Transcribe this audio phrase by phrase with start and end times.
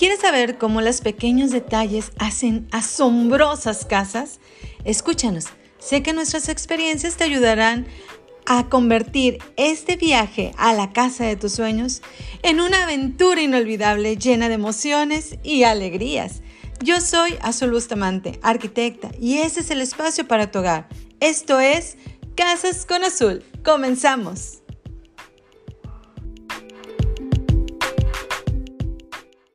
[0.00, 4.40] ¿Quieres saber cómo los pequeños detalles hacen asombrosas casas?
[4.86, 5.44] Escúchanos.
[5.78, 7.86] Sé que nuestras experiencias te ayudarán
[8.46, 12.00] a convertir este viaje a la casa de tus sueños
[12.42, 16.40] en una aventura inolvidable llena de emociones y alegrías.
[16.82, 20.88] Yo soy Azul Bustamante, arquitecta, y ese es el espacio para tu hogar.
[21.20, 21.98] Esto es
[22.36, 23.44] Casas con Azul.
[23.62, 24.59] Comenzamos.